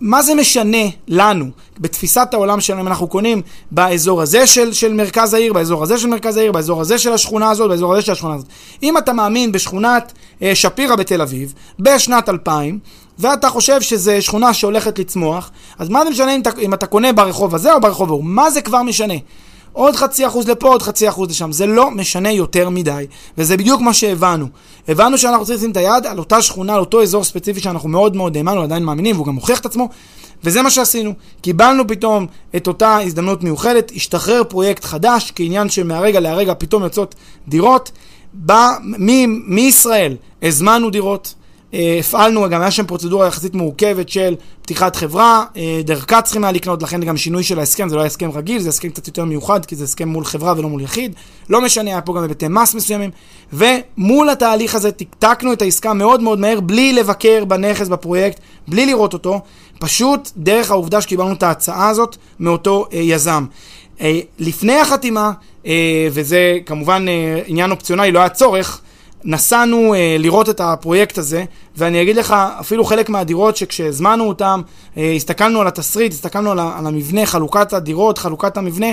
[0.00, 5.34] מה זה משנה לנו, בתפיסת העולם שלנו, אם אנחנו קונים באזור הזה של, של מרכז
[5.34, 8.34] העיר, באזור הזה של מרכז העיר, באזור הזה של השכונה הזאת, באזור הזה של השכונה
[8.34, 8.46] הזאת.
[8.82, 12.78] אם אתה מאמין בשכונת אה, שפירא בתל אביב, בשנת 2000,
[13.18, 17.12] ואתה חושב שזו שכונה שהולכת לצמוח, אז מה זה משנה אם אתה, אם אתה קונה
[17.12, 18.24] ברחוב הזה או ברחוב ההוא?
[18.24, 19.14] מה זה כבר משנה?
[19.76, 21.52] עוד חצי אחוז לפה, עוד חצי אחוז לשם.
[21.52, 23.06] זה לא משנה יותר מדי,
[23.38, 24.46] וזה בדיוק מה שהבנו.
[24.88, 28.16] הבנו שאנחנו צריכים לשים את היד על אותה שכונה, על אותו אזור ספציפי שאנחנו מאוד
[28.16, 29.88] מאוד האמנו, עדיין מאמינים, והוא גם מוכיח את עצמו,
[30.44, 31.12] וזה מה שעשינו.
[31.40, 37.14] קיבלנו פתאום את אותה הזדמנות מיוחדת, השתחרר פרויקט חדש, כעניין שמהרגע להרגע פתאום יוצאות
[37.48, 37.90] דירות.
[38.32, 38.72] בא,
[39.46, 41.34] מישראל הזמנו דירות.
[41.74, 46.52] אה, הפעלנו, גם היה שם פרוצדורה יחסית מורכבת של פתיחת חברה, אה, דרכה צריכים היה
[46.52, 49.24] לקנות, לכן גם שינוי של ההסכם, זה לא היה הסכם רגיל, זה הסכם קצת יותר
[49.24, 51.14] מיוחד, כי זה הסכם מול חברה ולא מול יחיד.
[51.50, 53.10] לא משנה, היה פה גם היבטי מס מסוימים.
[53.52, 59.12] ומול התהליך הזה טקטקנו את העסקה מאוד מאוד מהר, בלי לבקר בנכס, בפרויקט, בלי לראות
[59.12, 59.40] אותו,
[59.78, 63.46] פשוט דרך העובדה שקיבלנו את ההצעה הזאת מאותו אה, יזם.
[64.38, 65.32] לפני החתימה,
[66.10, 67.06] וזה כמובן
[67.46, 68.80] עניין אופציונלי, לא היה צורך,
[69.26, 71.44] נסענו אה, לראות את הפרויקט הזה,
[71.76, 74.60] ואני אגיד לך, אפילו חלק מהדירות שכשהזמנו אותן,
[74.96, 78.86] אה, הסתכלנו על התסריט, הסתכלנו על, על המבנה, חלוקת הדירות, חלוקת המבנה,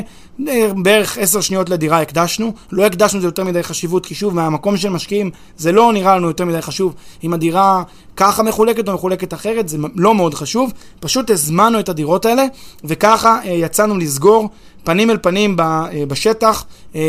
[0.47, 2.53] אה, בערך עשר שניות לדירה הקדשנו.
[2.71, 6.27] לא הקדשנו לזה יותר מדי חשיבות, כי שוב, מהמקום של משקיעים, זה לא נראה לנו
[6.27, 6.95] יותר מדי חשוב.
[7.23, 7.83] אם הדירה
[8.17, 10.73] ככה מחולקת או מחולקת אחרת, זה לא מאוד חשוב.
[10.99, 12.45] פשוט הזמנו את הדירות האלה,
[12.83, 14.49] וככה אה, יצאנו לסגור.
[14.83, 16.65] פנים אל פנים אה, בשטח,
[16.95, 17.01] אה,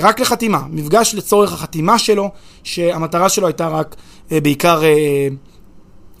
[0.00, 2.30] רק לחתימה, מפגש לצורך החתימה שלו,
[2.64, 3.96] שהמטרה שלו הייתה רק
[4.30, 4.82] בעיקר,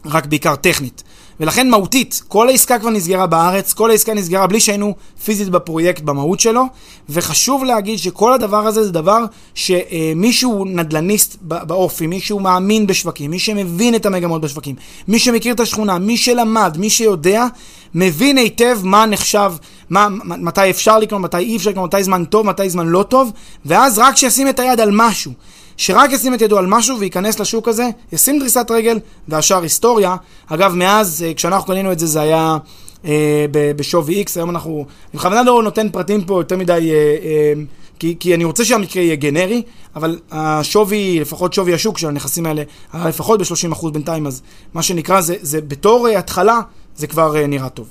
[0.04, 1.02] רק בעיקר טכנית.
[1.40, 6.40] ולכן מהותית, כל העסקה כבר נסגרה בארץ, כל העסקה נסגרה בלי שהיינו פיזית בפרויקט במהות
[6.40, 6.64] שלו,
[7.08, 9.24] וחשוב להגיד שכל הדבר הזה זה דבר
[9.54, 14.74] שמישהו נדלניסט באופי, מישהו מאמין בשווקים, מי שמבין את המגמות בשווקים,
[15.08, 17.46] מי שמכיר את השכונה, מי שלמד, מי שיודע,
[17.94, 19.52] מבין היטב מה נחשב,
[19.90, 23.32] מה, מתי אפשר לקנות, מתי אי אפשר לקנות, מתי זמן טוב, מתי זמן לא טוב,
[23.66, 25.32] ואז רק שישים את היד על משהו.
[25.78, 30.16] שרק ישים את ידו על משהו וייכנס לשוק הזה, ישים דריסת רגל, והשאר היסטוריה.
[30.46, 32.56] אגב, מאז, אה, כשאנחנו קנינו את זה, זה היה
[33.04, 34.84] אה, בשווי X, היום אנחנו...
[35.10, 37.52] אני בכוונה לא נותן פרטים פה יותר מדי, אה, אה,
[37.98, 39.62] כי, כי אני רוצה שהמקרה יהיה גנרי,
[39.96, 42.62] אבל השווי, לפחות שווי השוק של הנכסים האלה,
[42.94, 44.42] לפחות ב-30% בינתיים, אז
[44.74, 46.60] מה שנקרא, זה, זה בתור אה, התחלה,
[46.96, 47.88] זה כבר אה, נראה טוב.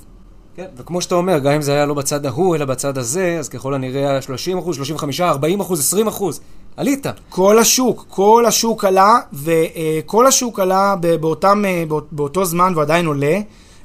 [0.58, 3.48] כן, וכמו שאתה אומר, גם אם זה היה לא בצד ההוא, אלא בצד הזה, אז
[3.48, 6.40] ככל הנראה היה 30 אחוז, 35, 40 אחוז, 20 אחוז.
[6.76, 7.06] עלית.
[7.28, 13.40] כל השוק, כל השוק עלה, וכל השוק עלה באותם, אה, באותו זמן, ועדיין עולה,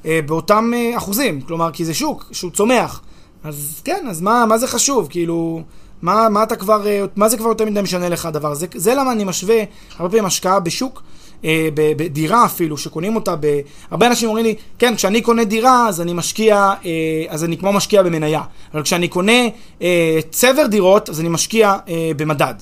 [0.06, 1.40] אה, באותם אה, אחוזים.
[1.40, 3.00] כלומר, כי זה שוק, שהוא צומח.
[3.44, 5.06] אז כן, אז מה, מה זה חשוב?
[5.10, 5.62] כאילו,
[6.02, 8.66] מה, מה אתה כבר, מה זה כבר יותר מדי משנה לך הדבר הזה?
[8.74, 9.62] זה למה אני משווה
[9.98, 11.02] הרבה פעמים השקעה בשוק.
[11.74, 13.60] בדירה אפילו, שקונים אותה, ב...
[13.90, 16.72] הרבה אנשים אומרים לי, כן, כשאני קונה דירה, אז אני משקיע,
[17.28, 18.42] אז אני כמו משקיע במניה.
[18.74, 19.42] אבל כשאני קונה
[20.30, 21.76] צבר דירות, אז אני משקיע
[22.16, 22.54] במדד.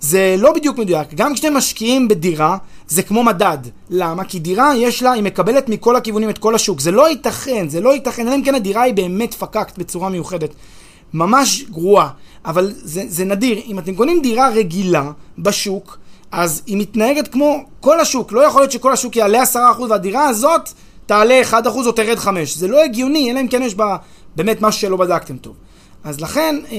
[0.00, 1.08] זה לא בדיוק מדויק.
[1.14, 2.56] גם כשאתם משקיעים בדירה,
[2.88, 3.58] זה כמו מדד.
[3.90, 4.24] למה?
[4.24, 6.80] כי דירה יש לה, היא מקבלת מכל הכיוונים את כל השוק.
[6.80, 10.54] זה לא ייתכן, זה לא ייתכן, אלא אם כן הדירה היא באמת פקקט בצורה מיוחדת.
[11.14, 12.08] ממש גרועה.
[12.44, 13.60] אבל זה, זה נדיר.
[13.66, 15.98] אם אתם קונים דירה רגילה בשוק,
[16.36, 18.32] אז היא מתנהגת כמו כל השוק.
[18.32, 19.56] לא יכול להיות שכל השוק יעלה 10%
[19.88, 20.68] והדירה הזאת
[21.06, 22.28] תעלה 1% או תרד 5%.
[22.54, 23.96] זה לא הגיוני, אלא אם כן יש בה
[24.36, 25.54] באמת משהו שלא בדקתם טוב.
[26.04, 26.76] אז לכן, אה,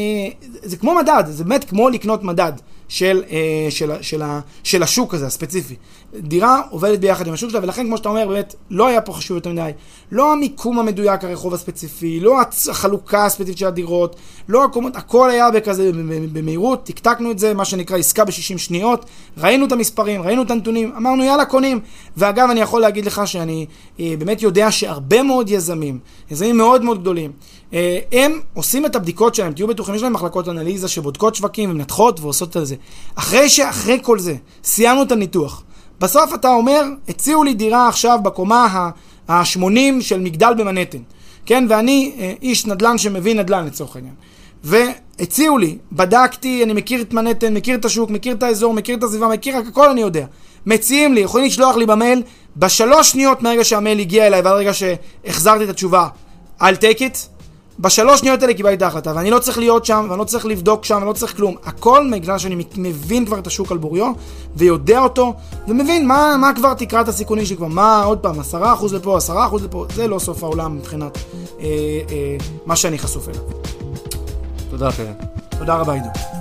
[0.63, 2.51] זה כמו מדד, זה באמת כמו לקנות מדד.
[2.87, 4.21] של, אה, של, של,
[4.63, 5.75] של השוק הזה, הספציפי.
[6.19, 9.37] דירה עובדת ביחד עם השוק שלה, ולכן, כמו שאתה אומר, באמת, לא היה פה חשוב
[9.37, 9.71] יותר מדי.
[10.11, 14.15] לא המיקום המדויק, הרחוב הספציפי, לא החלוקה הספציפית של הדירות,
[14.47, 15.91] לא הקומות, הכל היה בכזה,
[16.33, 19.05] במהירות, טקטקנו את זה, מה שנקרא עסקה ב-60 שניות,
[19.37, 21.79] ראינו את המספרים, ראינו את הנתונים, אמרנו יאללה קונים.
[22.17, 23.65] ואגב, אני יכול להגיד לך שאני
[23.99, 25.99] אה, באמת יודע שהרבה מאוד יזמים,
[26.31, 27.31] יזמים מאוד מאוד גדולים,
[28.11, 32.57] הם עושים את הבדיקות שלהם, תהיו בטוחים, יש להם מחלקות אנליזה שבודקות שווקים ומנתחות ועושות
[32.57, 32.75] את זה.
[33.15, 35.63] אחרי שאחרי כל זה, סיימנו את הניתוח,
[35.99, 38.89] בסוף אתה אומר, הציעו לי דירה עכשיו בקומה
[39.27, 40.97] ה-80 של מגדל במנהטן,
[41.45, 41.65] כן?
[41.69, 44.13] ואני אה, איש נדל"ן שמבין נדל"ן לצורך העניין.
[44.63, 49.03] והציעו לי, בדקתי, אני מכיר את מנהטן, מכיר את השוק, מכיר את האזור, מכיר את
[49.03, 50.25] הסביבה, מכיר הכל אני יודע.
[50.65, 52.23] מציעים לי, יכולים לשלוח לי במייל,
[52.57, 56.07] בשלוש שניות מהרגע שהמייל הגיע אליי ועד הרגע שהחזרתי את התשובה,
[56.61, 57.34] I'll take it,
[57.79, 60.85] בשלוש שניות האלה קיבלתי את ההחלטה, ואני לא צריך להיות שם, ואני לא צריך לבדוק
[60.85, 61.55] שם, ואני לא צריך כלום.
[61.63, 64.11] הכל בגלל שאני מבין כבר את השוק על בוריו,
[64.55, 65.33] ויודע אותו,
[65.67, 69.45] ומבין מה, מה כבר תקרת הסיכונים שלי כבר, מה, עוד פעם, עשרה אחוז לפה, עשרה
[69.45, 71.17] אחוז לפה, זה לא סוף העולם מבחינת
[71.59, 71.65] אה,
[72.09, 73.41] אה, מה שאני חשוף אליו.
[74.69, 75.13] תודה, פרן.
[75.57, 76.34] תודה רבה, עידו.